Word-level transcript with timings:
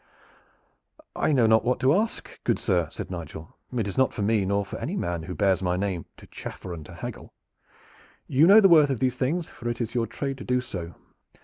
"I 1.15 1.31
know 1.31 1.45
not 1.45 1.63
what 1.63 1.79
to 1.81 1.93
ask, 1.93 2.43
good 2.43 2.57
sir," 2.57 2.87
said 2.89 3.11
Nigel. 3.11 3.55
"It 3.71 3.87
is 3.87 3.99
not 3.99 4.13
for 4.15 4.23
me, 4.23 4.47
nor 4.47 4.65
for 4.65 4.79
any 4.79 4.95
man 4.97 5.21
who 5.21 5.35
bears 5.35 5.61
my 5.61 5.77
name, 5.77 6.07
to 6.17 6.25
chaffer 6.25 6.73
and 6.73 6.83
to 6.87 6.95
haggle. 6.95 7.33
You 8.25 8.47
know 8.47 8.61
the 8.61 8.67
worth 8.67 8.89
of 8.89 8.99
these 8.99 9.15
things, 9.15 9.47
for 9.47 9.69
it 9.69 9.79
is 9.79 9.93
your 9.93 10.07
trade 10.07 10.39
to 10.39 10.43
do 10.43 10.59
so. 10.59 10.95